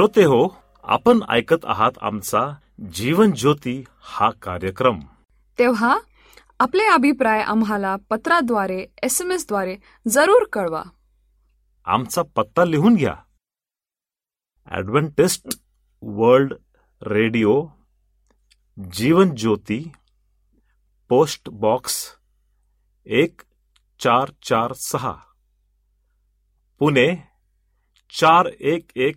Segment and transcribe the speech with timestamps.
[0.00, 2.54] श्रोते हो आपण ऐकत आहात आमचा
[2.94, 5.00] जीवन ज्योती हा कार्यक्रम.
[5.58, 5.98] तेव्हा
[6.60, 9.76] आपले अभिप्राय आम्हाला पत्राद्वारे एस एम एसद्वारे
[10.08, 10.82] जरूर कळवा.
[11.84, 13.16] आमचा पत्ता लिहून घ्या.
[14.76, 15.60] Adventist
[16.02, 16.54] world
[17.02, 17.66] radio
[18.92, 19.92] Jeevan Jyoti
[21.08, 22.16] post box
[23.04, 23.40] एक
[24.00, 25.14] चार चार सहा.
[26.78, 27.16] पुणे
[28.20, 29.16] चार एक एक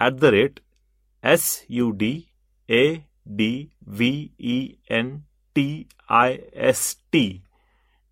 [0.00, 0.60] at the rate
[1.24, 2.12] S U D
[2.68, 2.94] A
[3.26, 4.58] D V E
[4.90, 5.18] N
[5.56, 7.42] T I S T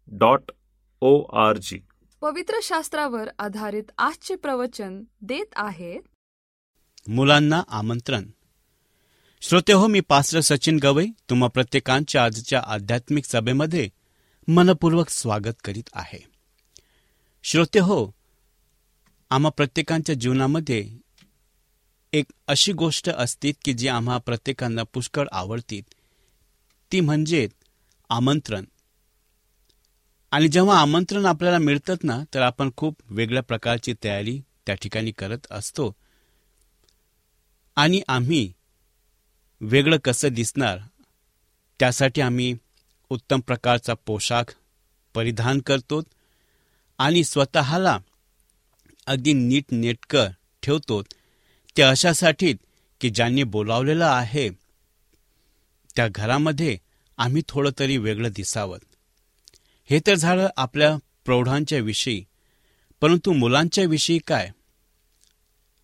[0.09, 0.53] dot
[1.01, 1.79] O R G
[2.23, 6.03] पवित्र शास्त्रावर आधारित आजचे प्रवचन देत आहेत
[7.09, 8.25] मुलांना आमंत्रण.
[9.43, 13.89] श्रोते हो मी पास्टर सचिन गवई तुम्हा प्रत्येकांच्या आजच्या आध्यात्मिक सभेमध्ये
[14.49, 16.19] मनपूर्वक स्वागत करीत आहे.
[17.45, 18.13] श्रोते हो
[19.31, 20.99] आम्हा प्रत्येकांच्या जीवनामध्ये
[22.15, 25.81] एक अशी गोष्ट असते की जी आम्हा प्रत्येकांना पुष्कळ आवडती.
[26.93, 27.49] ती म्हणजे
[28.09, 28.65] आमंत्रण.
[30.31, 35.39] आणि जेव्हा आमंत्रण आपल्याला मिळतात ना तर आपण खूप वेगळ्या प्रकारची तयारी त्या ठिकाणी करत
[35.51, 35.97] असतो.
[37.77, 38.53] आणि आम्ही
[39.61, 40.79] वेगळं कसं दिसणार
[41.81, 42.55] त्यासाठी आम्ही
[43.11, 44.55] उत्तम प्रकारचा पोशाख
[45.15, 46.03] परिधान करतो
[46.99, 47.99] आणि स्वतःला
[49.07, 50.29] अगदी नीट नेटकं
[50.63, 51.03] ठेवतो.
[51.77, 52.53] ते अशासाठी
[53.01, 54.49] की ज्यांनी बोलावलेलं आहे
[55.97, 56.77] त्या घरामध्ये
[57.19, 58.79] आम्ही थोडं तरी वेगळं दिसावं.
[59.91, 62.25] हे तर झालं आपल्या प्रौढांच्या विषयी
[63.01, 64.51] परंतु मुलांच्या विषयी काय?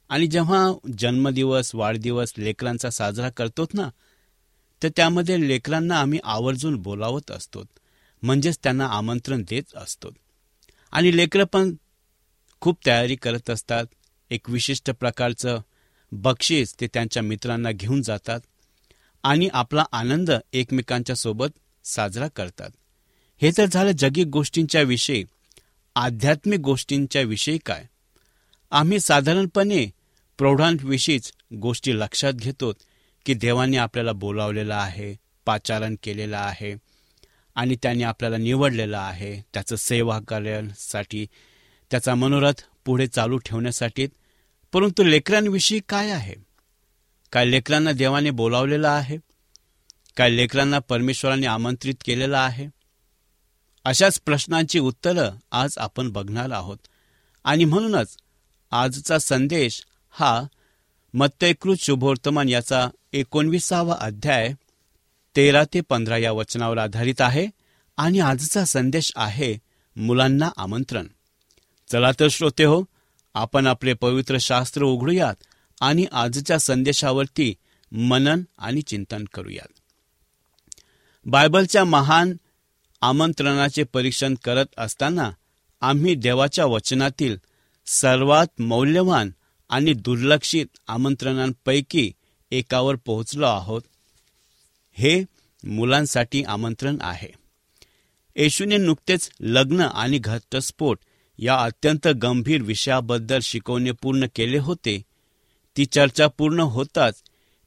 [0.09, 0.67] आणि जेव्हा
[0.99, 3.89] जन्मदिवस वाढदिवस लेकरांचा साजरा करतोत ना
[4.83, 7.65] तर त्यामध्ये लेकरांना आम्ही आवर्जून बोलावत असतो
[8.23, 10.11] म्हणजेच त्यांना आमंत्रण देत असतो
[10.93, 11.75] आणि लेकरं पण
[12.61, 13.85] खूप तयारी करत असतात
[14.31, 15.61] एक विशिष्ट प्रकारचं
[16.13, 18.41] बक्षीस ते त्यांच्या मित्रांना घेऊन जातात
[19.23, 21.49] आणि आपला आनंद एकमेकांच्या सोबत
[21.85, 22.71] साजरा करतात.
[23.43, 25.25] हे तर झालं जगिक गोष्टींच्या विषयी.
[25.97, 27.85] आध्यात्मिक गोष्टींच्या विषयी काय?
[28.71, 29.87] आम्ही साधारणपणे
[30.39, 32.73] प्रौढांविषयीच गोष्टी लक्षात घेतो
[33.27, 36.75] की देवाने आपल्याला बोलावलेलं आहे पाचारण केलेलं आहे
[37.55, 39.41] आणि त्याने आपल्याला निवडलेलं आहे.
[39.55, 41.27] त्याचं सेवा करण्यासाठी
[41.91, 44.07] त्याचा मनोरथ पुढे चालू ठेवण्यासाठी
[44.73, 46.35] परंतु लेकरांविषयी काय आहे?
[47.33, 49.19] काय लेकरांना देवाने बोलावलेलं आहे?
[50.17, 52.67] काय लेकरांना परमेश्वराने आमंत्रित केलेलं आहे?
[53.85, 56.79] अशाच प्रश्नांची उत्तरं आज आपण बघणार आहोत.
[57.45, 58.17] आणि म्हणूनच
[58.71, 60.43] आजचा संदेश हा
[61.15, 64.53] मत्तयकृत शुभवर्तमान याचा एकोणविसावा अध्याय
[65.37, 67.47] तेरा ते पंधरा या वचनावर आधारित आहे
[67.97, 69.59] आणि आजचा संदेश आहे
[69.97, 71.07] मुलांना आमंत्रण.
[71.93, 72.83] चला तर श्रोते हो
[73.35, 75.35] आपण आपले पवित्र शास्त्र उघडूयात
[75.81, 77.55] आणि आजच्या संदेशावरती
[77.93, 79.69] मनन आणि चिंतन करूयात.
[81.25, 82.37] बायबलच्या महान
[83.01, 85.31] आमंत्रणाचे परीक्षण करत असताना
[85.81, 87.37] आम्ही देवाच्या वचनातील
[87.87, 89.31] सर्वात मौल्यवान
[89.69, 92.13] आणि दुर्लक्षित आमंत्रणांपैकी
[92.51, 93.83] एकावर पोहोचलो आहोत.
[94.93, 95.25] हे
[95.65, 97.29] मुलांसाठी आमंत्रण आहे.
[98.37, 100.99] येशूने नुकतेच लग्न आणि घटस्फोट
[101.41, 105.03] या अत्यंत गंभीर विषयाबद्दल शिकवणे पूर्ण केले होते.
[105.77, 107.23] ती चर्चा पूर्ण होताच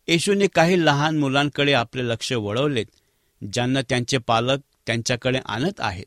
[0.07, 2.85] येशूने काही लहान मुलांकडे आपले लक्ष वळवलेत
[3.53, 6.05] ज्यांना त्यांचे पालक त्यांच्याकडे आणत आहेत.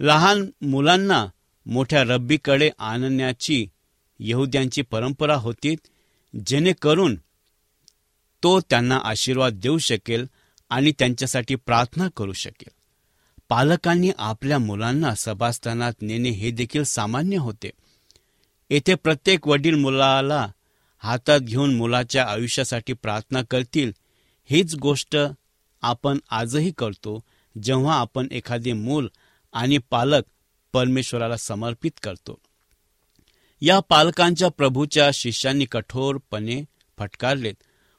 [0.00, 1.26] लहान मुलांना
[1.66, 3.66] मोठ्या रब्बीकडे आणण्याची
[4.20, 5.74] यहुद्यांची परंपरा होती
[6.46, 7.16] जेणेकरून
[8.42, 10.26] तो त्यांना आशीर्वाद देऊ शकेल
[10.70, 12.75] आणि त्यांच्यासाठी प्रार्थना करू शकेल.
[13.48, 17.70] पालकांनी आपल्या मुलांना सभास्थानात नेणे हे देखील सामान्य होते.
[18.70, 20.48] येथे प्रत्येक वडील मुलाला
[20.98, 23.92] हातात घेऊन मुलाच्या आयुष्यासाठी प्रार्थना करतील
[24.50, 25.16] हीच गोष्ट
[25.82, 27.22] आपण आजही करतो
[27.62, 29.08] जेव्हा आपण एखादे मूल
[29.52, 30.22] आणि पालक
[30.72, 32.38] परमेश्वराला समर्पित करतो.
[33.60, 36.64] या पालकांच्या प्रभूच्या शिष्यांनी कठोरपणे
[36.98, 37.54] फटकारलेत.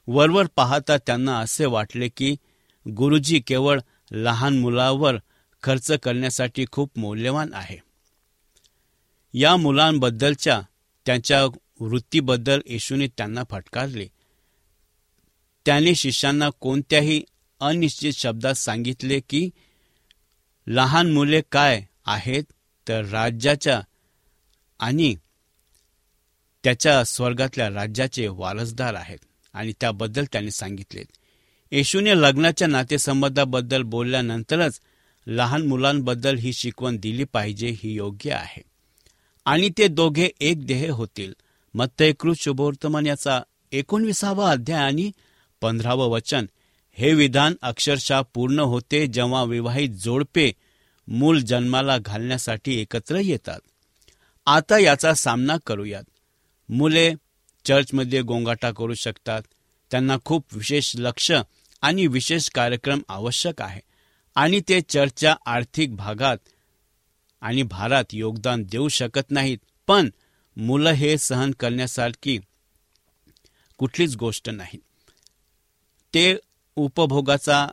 [0.06, 2.36] वरवर पाहता त्यांना असे वाटले की
[2.90, 5.16] गुरुजी केवळ लहान मुलावर
[5.62, 7.78] खर्च करण्यासाठी खूप मौल्यवान आहे.
[9.34, 10.62] या मुलांबद्दलच्या
[11.06, 11.44] त्यांच्या
[11.80, 14.08] वृत्तीबद्दल येशूने त्यांना फटकारले.
[15.66, 17.22] त्याने शिष्यांना कोणत्याही
[17.60, 19.50] अनिश्चित शब्दात सांगितले की
[20.66, 22.44] लहान मुले काय आहेत
[22.88, 23.80] तर राज्याच्या
[24.80, 25.14] आणि
[26.64, 29.18] त्याच्या स्वर्गातल्या राज्याचे वारसदार आहेत.
[29.52, 31.02] आणि त्याबद्दल त्यांनी सांगितले.
[31.70, 34.80] येशूने लग्नाच्या नातेसंबंधाबद्दल बोलल्यानंतरच
[35.28, 38.62] लहान मुलांबद्दल ही शिकवण दिली पाहिजे ही योग्य आहे.
[39.44, 41.32] आणि ते दोघे एक देह होतील.
[41.74, 43.42] मत्तयकृत शुभवर्तमान याचा
[43.72, 45.12] एकोणविसावा अध्याय आणि
[45.60, 46.46] पंधरावं वचन.
[46.92, 50.52] हे विधान अक्षरशः पूर्ण होते जेव्हा विवाहित जोडपे
[51.08, 53.60] मूल जन्माला घालण्यासाठी एकत्र येतात.
[54.46, 56.04] आता याचा सामना करूयात.
[56.68, 57.14] मुले
[57.64, 59.42] चर्चमध्ये गोंगाटा करू शकतात.
[59.90, 61.32] त्यांना खूप विशेष लक्ष
[61.82, 63.87] आणि विशेष कार्यक्रम आवश्यक आहे.
[64.38, 66.36] आणि ते चर्चच्या आर्थिक भागात
[67.40, 69.58] आणि भारात योगदान देऊ शकत नाहीत.
[69.86, 70.10] पण
[70.56, 72.38] मुलं हे सहन करण्यासारखी
[73.78, 74.78] कुठलीच गोष्ट नाही.
[76.14, 76.36] ते
[76.76, 77.66] उपभोगाचा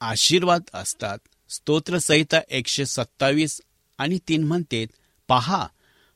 [0.00, 1.18] आशीर्वाद असतात.
[1.48, 3.60] स्तोत्रसहिता एकशे सत्तावीस
[3.98, 4.86] आणि तीन म्हणते
[5.28, 5.66] पहा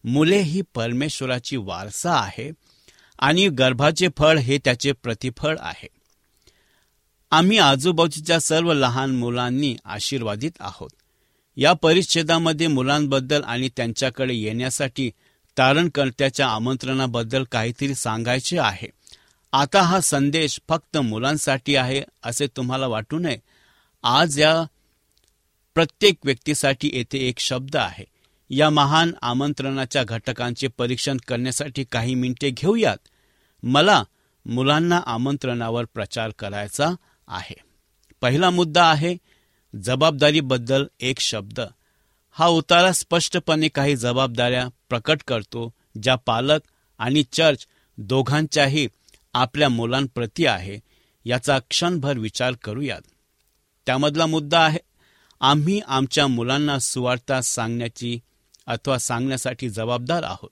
[0.05, 2.51] मुले ही परमेश्वराची वारसा आहे
[3.19, 5.89] आणि गर्भाचे फळ हे त्याचे प्रतिफळ आहे.
[7.33, 10.91] आम्ही आजूबाजूच्या सर्व लहान मुलांनी आशीर्वादित आहोत.
[11.57, 15.11] या परिच्छेदामध्ये मुलांबद्दल आणि त्यांच्याकडे येण्यासाठी
[15.59, 18.89] तारणकर्त्याच्या आमंत्रणाबद्दल काहीतरी सांगायचे आहे.
[19.53, 23.39] आता हा संदेश फक्त मुलांसाठी आहे असे तुम्हाला वाटू नये.
[24.03, 24.65] आज या
[25.75, 28.05] प्रत्येक व्यक्तीसाठी येथे एक शब्द आहे.
[28.51, 32.99] या महान आमंत्रणाच्या घटकांचे परीक्षण करण्यासाठी काही मिनिटे घेऊयात.
[33.63, 34.05] मला
[34.47, 36.91] मुलांना आमंत्रणावर प्रचार करायचा
[37.31, 37.57] आहे.
[38.21, 39.17] पहिला मुद्दा आहे
[39.83, 41.61] जबाबदारीबद्दल एक शब्द.
[42.31, 46.61] हा उतारा स्पष्टपणे काही जबाबदाऱ्या प्रकट करतो ज्या पालक
[46.99, 47.67] आणि चर्च
[47.99, 48.89] दोघांच्याही
[49.35, 50.81] आपल्या मुलांप्रती आहे
[51.25, 53.01] याचा क्षणभर विचार करूयात.
[53.87, 54.79] त्यामधला मुद्दा आहे
[55.41, 58.21] आम्ही आमच्या मुलांना सुवार्ता सांगण्याची
[58.67, 60.51] अथवा सांगण्यासाठी जबाबदार आहोत.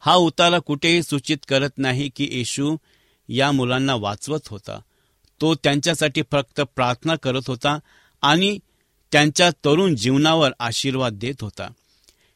[0.00, 2.76] हा उतारा कुठेही सूचित करत नाही की येशू
[3.28, 4.80] या मुलांना वाचवत होता.
[5.40, 7.78] तो त्यांच्यासाठी फक्त प्रार्थना करत होता
[8.22, 8.58] आणि
[9.12, 11.70] त्यांच्या तरुण जीवनावर आशीर्वाद देत होता.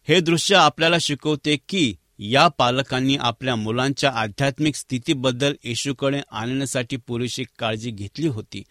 [0.09, 7.91] हे दृश्य आपल्याला शिकवते की या पालकांनी आपल्या मुलांच्या आध्यात्मिक स्थितीबद्दल येशूकडे आणण्यासाठी पुरेशी काळजी
[7.91, 8.63] घेतली होती.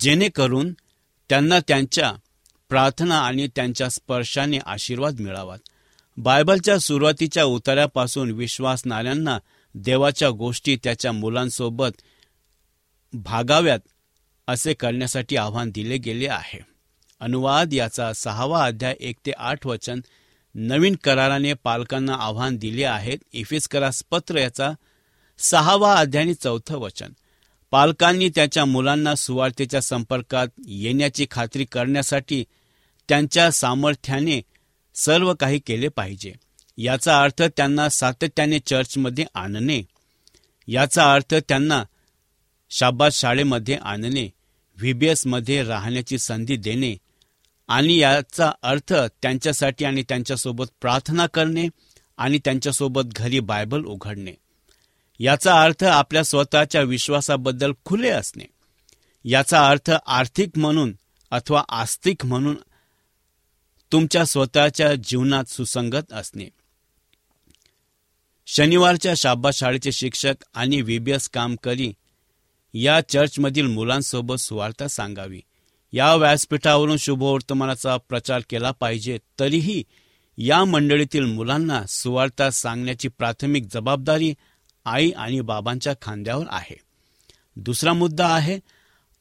[0.00, 0.72] जेणेकरून
[1.28, 2.12] त्यांना त्यांच्या
[2.68, 5.56] प्रार्थना आणि त्यांच्या स्पर्शाने आशीर्वाद मिळावा
[6.16, 9.38] बायबलच्या सुरुवातीच्या उतार्यापासून विश्वासणाऱ्यांना
[9.74, 11.90] देवाच्या गोष्टी त्याच्या मुलांसोबत
[13.12, 13.78] भागाव्यात
[14.46, 16.58] असे करण्यासाठी आव्हान दिले गेले आहे.
[17.20, 20.00] अनुवाद याचा सहावा अध्याय एक ते आठ वचन
[20.54, 23.18] नवीन कराराने पालकांना आव्हान दिले आहेत.
[23.32, 24.70] इफिस्करास पत्र याचा
[25.38, 27.12] सहावा अध्याय चौथं वचन.
[27.70, 32.44] पालकांनी त्याच्या मुलांना सुवार्थेच्या संपर्कात येण्याची खात्री करण्यासाठी
[33.08, 34.42] त्यांच्या सामर्थ्याने
[34.94, 36.32] सर्व काही केले पाहिजे.
[36.78, 39.82] याचा अर्थ त्यांना सातत्याने चर्चमध्ये आणणे.
[40.66, 41.84] याचा अर्थ त्यांना
[42.70, 44.30] शाबास शाळेमध्ये आणणे
[44.76, 46.96] व्हीबीएसमध्ये राहण्याची संधी देणे
[47.68, 51.68] आणि याचा अर्थ त्यांच्यासाठी आणि त्यांच्यासोबत प्रार्थना करणे
[52.16, 54.34] आणि त्यांच्यासोबत घरी बायबल उघडणे.
[55.18, 58.44] याचा अर्थ आपल्या स्वतःच्या विश्वासाबद्दल खुले असणे.
[59.24, 60.96] याचा अर्थ आर्थिक म्हणून
[61.30, 62.56] अथवा आस्तिक म्हणून
[63.92, 66.48] तुमच्या स्वतःच्या जीवनात सुसंगत असणे.
[68.46, 71.92] शनिवारच्या शाबा शाळेचे शिक्षक आणि व्हीबीएस काम करी
[72.74, 75.40] या चर्चमधील मुलांसोबत सुवार्ता सांगावी.
[75.92, 79.84] या व्यासपीठावरून शुभवर्तमानाचा प्रचार केला पाहिजे तरीही
[80.38, 84.34] या मंडळीतील मुलांना सुवार्ता सांगण्याची प्राथमिक जबाबदारी
[84.84, 86.80] आई आणि बाबांच्या खांद्यावर आहे.
[87.56, 88.58] दुसरा मुद्दा आहे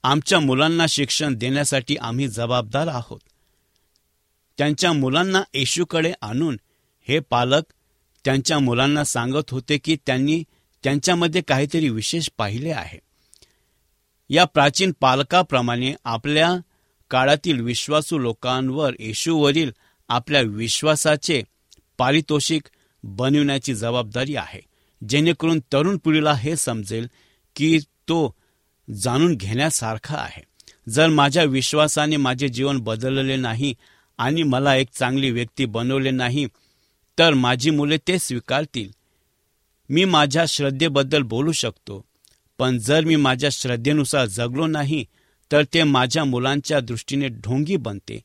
[0.04, 3.20] आमच्या मुलांना शिक्षण देण्यासाठी आम्ही जबाबदार आहोत.
[4.58, 6.60] त्यांच्या मुलांना येशूकडे आणून
[7.08, 7.64] हे पालक
[8.26, 10.44] त्यांच्या मुलांना सांगत होते की त्यांनी
[10.84, 13.09] त्यांच्यामध्ये काहीतरी विशेष पाहिले आहे.
[14.30, 16.56] या प्राचीन पालकाप्रमाणे आपल्या
[17.10, 19.72] काळातील विश्वासू लोकांवर येशूवरील
[20.10, 21.44] आपल्या विश्वासाचे
[21.98, 22.62] पारितोषिक
[23.04, 24.62] बनविण्याची जबाबदारी आहे.
[25.10, 27.08] जेणेकरून तरुण पिढीला हे समजेल
[27.56, 28.36] की तो
[28.94, 30.44] जाणून घेण्यासारखा आहे.
[30.90, 33.76] जर माझ्या विश्वासाने माझे जीवन बदलले नाही
[34.18, 36.48] आणि मला एक चांगली व्यक्ती बनवले नाही
[37.18, 38.90] तर माझी मुले ते स्वीकारतील.
[39.90, 42.09] मी माझ्या श्रद्धेबद्दल बोलू शकतो.
[42.60, 45.06] पण जर मी माझ्या श्रद्धेनुसार जगलो नाही
[45.52, 48.20] तर ते माझ्या मुलांच्या दृष्टीने ढोंगी बनते.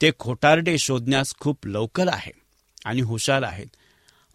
[0.00, 2.32] ते खोटारडे शोधण्यास खूप लवकर आहे
[2.84, 3.66] आणि हुशार आहेत.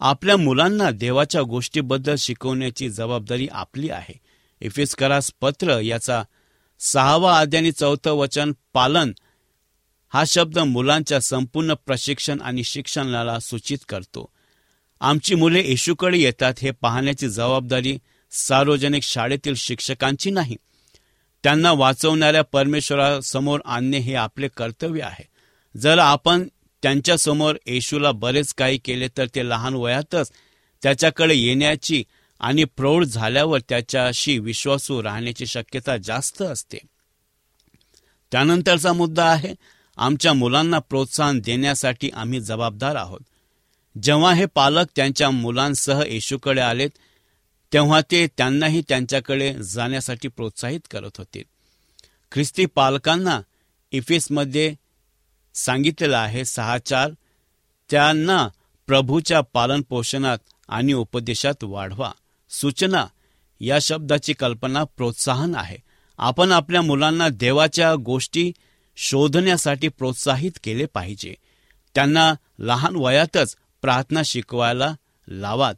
[0.00, 4.14] आपल्या मुलांना देवाच्या गोष्टीबद्दल शिकवण्याची जबाबदारी आपली आहे.
[4.60, 6.22] इफिस्करास पत्र याचा
[6.80, 9.12] सहावा आणि चौथं वचन पालन
[10.08, 14.30] हा शब्द मुलांच्या संपूर्ण प्रशिक्षण आणि शिक्षणाला सूचित करतो.
[15.00, 17.98] आमची मुले येशूकडे येतात हे पाहण्याची जबाबदारी
[18.30, 20.56] सार्वजनिक शाळेतील शिक्षकांची नाही.
[21.42, 25.28] त्यांना वाचवणाऱ्या परमेश्वरासमोर आणणे हे आपले कर्तव्य आहे.
[25.78, 26.48] जर आपण
[26.82, 30.30] त्यांच्यासमोर येशूला बरेच काही केले तर ते लहान वयातच
[30.82, 32.04] त्याच्याकडे येण्याची
[32.40, 36.78] आणि प्रौढ झाल्यावर त्याच्याशी विश्वासू राहण्याची शक्यता जास्त असते.
[38.32, 39.54] त्यानंतरचा मुद्दा आहे
[39.96, 43.20] आमच्या मुलांना प्रोत्साहन देण्यासाठी आम्ही जबाबदार आहोत.
[44.02, 46.90] जेव्हा हे पालक त्यांच्या मुलांसह येशूकडे आलेत
[47.72, 51.42] तेव्हा ते त्यांनाही त्यांच्याकडे जाण्यासाठी प्रोत्साहित करत होते.
[52.32, 53.40] ख्रिस्ती पालकांना
[53.92, 54.74] इफिसमध्ये
[55.54, 57.10] सांगितलेलं आहे सहा चार
[57.90, 58.48] त्यांना
[58.86, 62.12] प्रभूच्या पालन पोषणात आणि उपदेशात वाढवा.
[62.50, 63.06] सूचना
[63.60, 65.76] या शब्दाची कल्पना प्रोत्साहन आहे.
[66.18, 68.52] आपण आपल्या मुलांना देवाच्या गोष्टी
[68.96, 71.34] शोधण्यासाठी प्रोत्साहित केले पाहिजे.
[71.94, 74.94] त्यांना लहान वयातच प्रार्थना शिकवायला
[75.28, 75.74] लावात.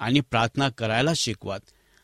[0.00, 1.60] आणि प्रार्थना करायला शिकवात.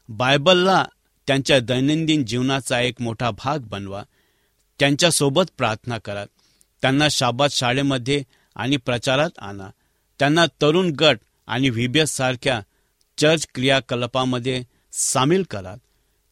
[0.09, 0.85] बायबलला
[1.27, 4.03] त्यांच्या दैनंदिन जीवनाचा एक मोठा भाग बनवा.
[4.79, 6.25] त्यांच्यासोबत प्रार्थना करा.
[6.83, 8.23] त्यांना शाबात शाळेमध्ये
[8.57, 9.69] आणि प्रचारात आणा.
[10.19, 12.61] त्यांना तरुण गट आणि व्हीबीएस सारख्या
[13.19, 15.75] चर्च क्रियाकलापामध्ये सामील करा.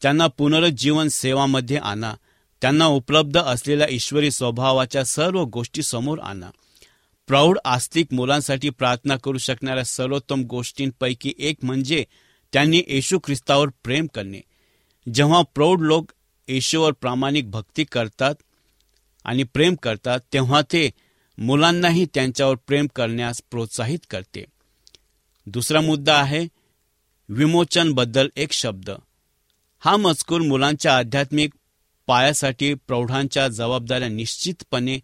[0.02, 2.14] त्यांना पुनरुज्जीवन सेवामध्ये आणा.
[2.60, 6.50] त्यांना उपलब्ध असलेल्या ईश्वरी स्वभावाच्या सर्व गोष्टी समोर आणा.
[7.26, 12.04] प्रौढ आस्तिक मुलांसाठी प्रार्थना करू शकणाऱ्या सर्वोत्तम गोष्टींपैकी एक म्हणजे
[12.52, 14.40] त्यांनी येशू ख्रिस्तावर प्रेम करणे.
[15.14, 16.12] जेव्हा प्रौढ लोक
[16.48, 18.34] येशूवर प्रामाणिक भक्ती करतात
[19.24, 20.90] आणि प्रेम करतात तेव्हा ते
[21.38, 24.44] मुलांनाही त्यांच्यावर प्रेम करण्यास प्रोत्साहित करते.
[25.46, 26.46] दुसरा मुद्दा आहे
[27.28, 28.90] विमोचनबद्दल एक शब्द.
[29.80, 31.52] हा मजकूर मुलांच्या आध्यात्मिक
[32.06, 34.98] पायासाठी प्रौढांच्या जबाबदाऱ्या निश्चितपणे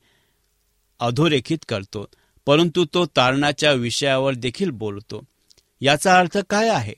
[1.00, 2.06] अधोरेखित करतो
[2.46, 5.22] परंतु तो तारणाच्या विषयावर देखील बोलतो.
[5.80, 6.94] याचा अर्थ काय आहे?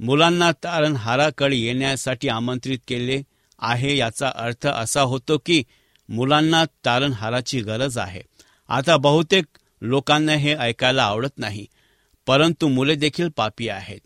[0.00, 3.22] मुलांना तारणहाराकडे येण्यासाठी आमंत्रित केले
[3.58, 5.62] आहे याचा अर्थ असा होतो की
[6.08, 8.22] मुलांना तारणहाराची गरज आहे.
[8.68, 9.44] आता बहुतेक
[9.82, 11.66] लोकांना हे ऐकायला आवडत नाही
[12.26, 14.00] परंतु मुले देखील पापी आहेत.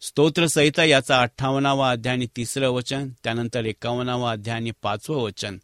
[0.00, 5.56] स्तोत्रसहिता याचा अठ्ठावन्नावा अध्याय आणि तिसरं वचन त्यानंतर एकावन्नावा अध्याय आणि पाचवं वचन.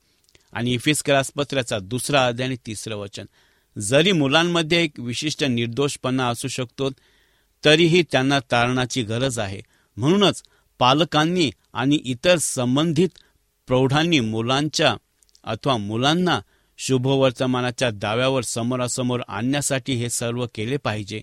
[0.54, 3.24] आणि इफिस्करास पत्राचा दुसरा अध्याय आणि तिसरं वचन.
[3.78, 6.90] जरी मुलांमध्ये एक विशिष्ट निर्दोषपणा असू शकतो
[7.64, 9.60] तरीही त्यांना तारणाची गरज आहे.
[9.96, 10.42] म्हणूनच
[10.78, 13.08] पालकांनी आणि इतर संबंधित
[13.66, 14.96] प्रौढांनी मुलांच्या
[15.44, 16.40] अथवा मुलांना
[16.78, 21.20] शुभवर्तमानाच्या दाव्यावर समोरासमोर आणण्यासाठी हे सर्व केले पाहिजे.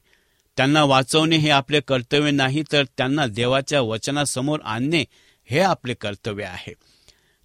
[0.57, 5.05] त्यांना वाचवणे हे आपले कर्तव्य नाही तर त्यांना देवाच्या वचनासमोर आणणे
[5.45, 6.73] हे आपले कर्तव्य आहे.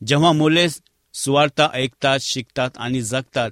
[0.07, 0.68] जेव्हा मुले
[1.16, 3.50] सुवार्ता ऐकतात शिकतात आणि जगतात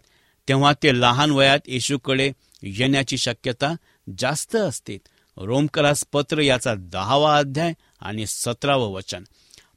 [0.48, 3.74] तेव्हा ते लहान वयात येशूकडे येण्याची शक्यता
[4.18, 4.98] जास्त असते.
[5.36, 9.24] रोमकरास पत्र याचा दहावा अध्याय आणि सतरावं वचन.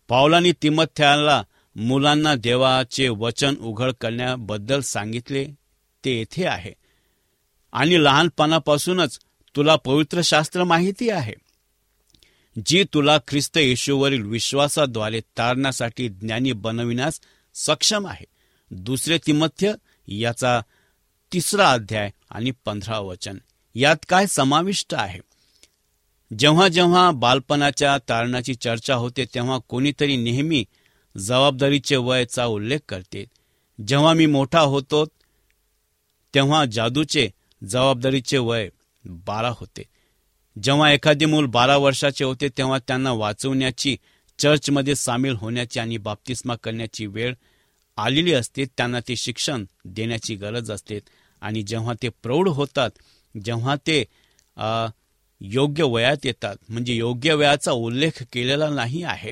[0.08, 1.43] पावलांनी तिमथ्याला
[1.76, 5.45] मुलांना देवाचे वचन उघड करण्याबद्दल सांगितले
[6.06, 6.73] ते येथे आहे.
[7.71, 9.19] आणि लहानपणापासूनच
[9.56, 11.34] तुला पवित्र शास्त्र माहिती आहे.
[12.65, 17.19] जी तुला ख्रिस्त येशूवरील विश्वासाद्वारे तारण्यासाठी ज्ञानी बनविण्यास
[17.58, 18.26] सक्षम आहे.
[18.72, 19.74] दुसरे तिमथ्य
[20.08, 20.62] याचा
[21.34, 23.38] तिसरा अध्याय आणि पंधरा वचन.
[23.76, 25.20] यात काय समाविष्ट आहे?
[26.39, 30.65] जेव्हा जेव्हा बालपणाच्या तारणाची चर्चा होते तेव्हा कोणीतरी नेहमी
[31.17, 33.26] जबाबदारीचे वयचा उल्लेख करते.
[33.88, 35.06] जेव्हा मी मोठा होतो
[36.34, 37.30] तेव्हा जादूचे
[37.63, 38.70] जबाबदारीचे वय
[39.06, 39.84] बारा होते.
[40.63, 43.98] जेव्हा एखादे मूल बारा वर्षाचे होते तेव्हा त्यांना वाचवण्याची
[44.39, 47.34] चर्चमध्ये सामील होण्याची आणि बाप्तिस्मा करण्याची वेळ
[47.97, 51.00] आलेली असते त्यांना ते शिक्षण देण्याची गरज असते.
[51.41, 52.89] आणि जेव्हा ते प्रौढ होतात
[53.36, 54.04] जेव्हा ते
[55.41, 56.56] योग्य वयात येतात.
[56.69, 59.32] म्हणजे योग्य वयाचा उल्लेख केलेला नाही आहे.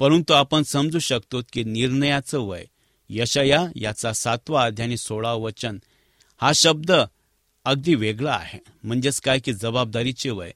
[0.00, 2.64] परंतु आपण समजू शकतो की निर्णयाचं वय
[3.10, 5.78] यशया याचा सातवा अध्याय सोळा वचन
[6.40, 8.58] हा शब्द अगदी वेगळा आहे.
[8.84, 10.50] म्हणजेच काय की जबाबदारीचे वय.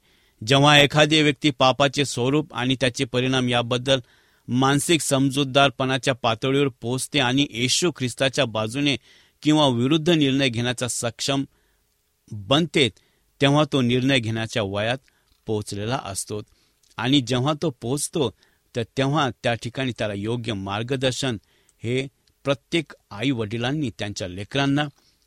[0.46, 4.00] जेव्हा एखादी व्यक्ती पापाचे स्वरूप आणि त्याचे परिणाम याबद्दल
[4.48, 8.96] मानसिक समजूतदारपणाच्या पातळीवर पोहोचते आणि येशू ख्रिस्ताच्या बाजूने
[9.42, 11.44] किंवा विरुद्ध निर्णय घेण्याचा सक्षम
[12.32, 12.88] बनते
[13.40, 14.98] तेव्हा तो निर्णय घेण्याच्या वयात
[15.46, 16.40] पोहोचलेला असतो.
[16.96, 18.30] आणि जेव्हा तो पोहोचतो
[18.76, 21.36] तर तेव्हा त्या ठिकाणी त्याला योग्य मार्गदर्शन
[21.82, 22.06] हे
[22.44, 24.82] प्रत्येक आई वडिलांनी त्यांच्या लेकरांना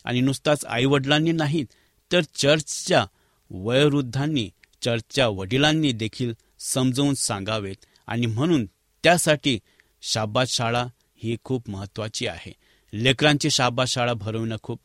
[0.06, 1.65] आणि नुसताच आई वडिलांनी नाहीत
[2.12, 3.06] तर चर्चच्या
[3.51, 4.49] वयोवृद्धांनी
[4.81, 7.75] चर्चच्या वडिलांनी देखील समजावून सांगावेत
[8.07, 8.65] आणि म्हणून
[9.03, 9.59] त्यासाठी
[10.01, 10.85] शाबात शाळा
[11.17, 12.53] ही खूप महत्वाची आहे.
[12.93, 14.79] लेकरांची शाबात शाळा भरवणं खूप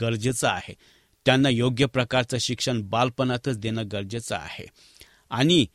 [0.00, 0.74] गरजेचं आहे.
[1.24, 4.66] त्यांना योग्य प्रकारचं शिक्षण बालपणातच देणं गरजेचं आहे.
[5.30, 5.66] आणि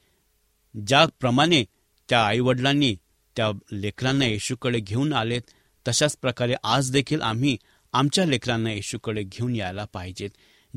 [0.88, 1.66] ज्याप्रमाणे
[2.10, 2.96] त्या आईवडिलांनी
[3.36, 5.42] त्या लेकरांना येशूकडे घेऊन आलेत
[5.88, 7.58] तशाच प्रकारे आज देखील आम्ही
[7.94, 10.30] आमच्या लेकरांना येशूकडे घेऊन यायला पाहिजेत.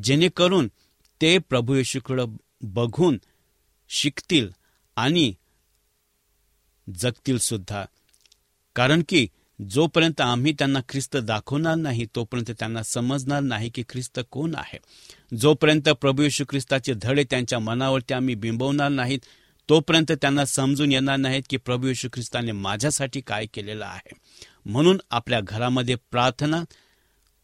[0.02, 0.68] जेणेकरून
[1.20, 2.26] ते प्रभू येशूकडं
[2.60, 3.18] बघून
[3.88, 4.50] शिकतील
[4.96, 5.34] आणि
[6.94, 7.84] जगतील सुद्धा.
[8.74, 9.26] कारण की
[9.70, 14.78] जोपर्यंत आम्ही त्यांना ख्रिस्त दाखवणार नाही तोपर्यंत त्यांना समजणार नाही की ख्रिस्त कोण आहे.
[15.36, 19.18] जोपर्यंत प्रभू यशू ख्रिस्ताचे धडे त्यांच्या मनावरती आम्ही बिंबवणार नाहीत
[19.68, 24.10] तोपर्यंत त्यांना समजून येणार नाहीत की प्रभू यशू ख्रिस्ताने माझ्यासाठी काय केलेलं आहे.
[24.66, 26.64] म्हणून आपल्या घरामध्ये प्रार्थना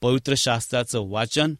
[0.00, 1.54] पवित्र शास्त्राचं वाचन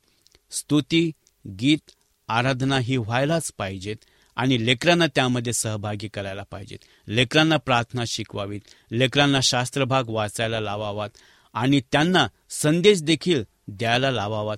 [0.50, 1.12] स्तुती
[1.60, 1.90] गीत
[2.28, 3.96] आराधना ही व्हायलाच पाहिजेत
[4.36, 6.78] आणि लेकरांना त्यामध्ये सहभागी करायला पाहिजेत.
[7.08, 11.10] लेकरांना प्रार्थना शिकवावीत लेकरांना शास्त्रभाग वाचायला लावावात
[11.54, 14.56] आणि त्यांना संदेश देखील द्यायला लावावात.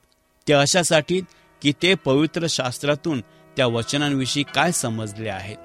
[0.48, 1.20] ते अशासाठी
[1.62, 3.20] की ते पवित्र शास्त्रातून
[3.56, 5.56] त्या वचनांविषयी काय समजले आहेत.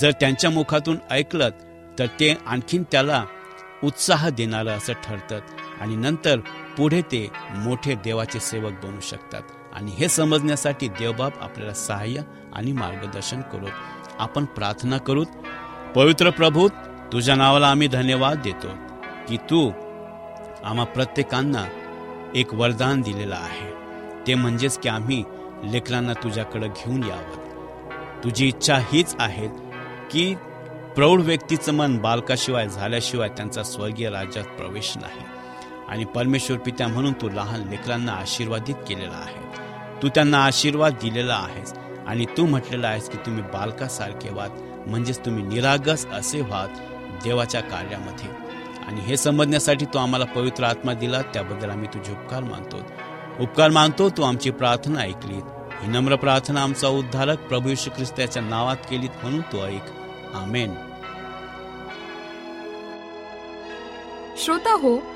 [0.00, 1.48] जर त्यांच्या मुखातून ऐकलं
[1.98, 3.24] तर ते आणखीन त्याला
[3.84, 5.40] उत्साह देणारं असं ठरतं
[5.80, 6.40] आणि नंतर
[6.76, 9.42] पुढे ते मोठे देवाचे सेवक बनू शकतात.
[9.76, 12.20] आणि हे समजण्यासाठी देवबाप आपल्याला सहाय्य
[12.54, 13.66] आणि मार्गदर्शन करू
[14.18, 15.26] आपण प्रार्थना करूत.
[15.94, 16.68] पवित्र प्रभू
[17.12, 18.68] तुझ्या नावाला आम्ही धन्यवाद देतो
[19.28, 19.70] की तू
[20.64, 21.64] आम्हा प्रत्येकांना
[22.34, 23.70] एक वरदान दिलेलं आहे.
[24.26, 25.24] ते म्हणजेच की आम्ही
[25.64, 27.46] लेकरांना तुझ्याकडं घेऊन यावं.
[28.24, 29.48] तुझी इच्छा हीच आहे
[30.10, 30.34] की
[30.96, 35.35] प्रौढ व्यक्तीचं मन बालकाशिवाय झाल्याशिवाय त्यांचा स्वर्गीय राज्यात प्रवेश नाही.
[35.88, 39.46] आणि परमेश्वर पित्या म्हणून तू लहान लेकरांना आशीर्वादित केलेला आहे.
[40.02, 41.74] तू त्यांना आशीर्वाद दिलेला आहेस
[42.06, 44.50] आणि तू म्हटलेला आहेस की तुम्ही बालकासारखे व्हात
[44.86, 46.68] म्हणजेच तुम्ही निरागस असे व्हात
[47.24, 48.46] देवाच्या कार्यामध्ये.
[48.86, 52.76] आणि हे समजण्यासाठी तू आम्हाला पवित्र आत्मा दिला त्याबद्दल आम्ही तुझे उपकार मानतो.
[53.40, 55.42] उपकार मानतो तू आमची प्रार्थना ऐकलीत.
[55.82, 59.82] ही नम्र प्रार्थना आमचा उद्धारक प्रभू श्री ख्रिस्ताच्या नावात केलीत म्हणून तू ऐक.
[60.34, 60.74] आमेन.
[64.36, 65.15] श्रोता हो